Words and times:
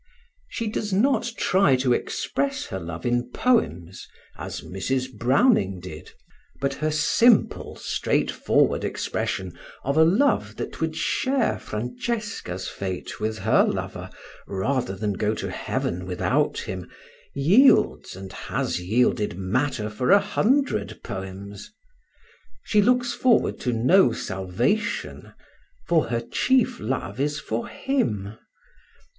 She 0.47 0.65
does 0.67 0.91
not 0.91 1.31
try 1.37 1.75
to 1.75 1.93
express 1.93 2.65
her 2.65 2.79
love 2.79 3.05
in 3.05 3.29
poems, 3.29 4.07
as 4.35 4.61
Mrs. 4.61 5.13
Browning 5.13 5.79
did; 5.79 6.09
but 6.59 6.73
her 6.73 6.89
simple, 6.89 7.75
straightforward 7.75 8.83
expression 8.83 9.55
of 9.83 9.97
a 9.97 10.03
love 10.03 10.55
that 10.55 10.81
would 10.81 10.95
share 10.95 11.59
Francesca's 11.59 12.67
fate 12.67 13.19
with 13.19 13.37
her 13.37 13.63
lover, 13.63 14.09
rather 14.47 14.95
than 14.95 15.13
go 15.13 15.35
to 15.35 15.51
heaven 15.51 16.07
without 16.07 16.57
him, 16.61 16.89
yields, 17.35 18.15
and 18.15 18.33
has 18.33 18.81
yielded, 18.81 19.37
matter 19.37 19.87
for 19.87 20.09
a 20.09 20.19
hundred 20.19 20.99
poems. 21.03 21.71
She 22.63 22.81
looks 22.81 23.13
forward 23.13 23.59
to 23.59 23.71
no 23.71 24.13
salvation; 24.13 25.33
for 25.85 26.05
her 26.05 26.21
chief 26.21 26.79
love 26.79 27.19
is 27.19 27.39
for 27.39 27.67
him. 27.67 28.39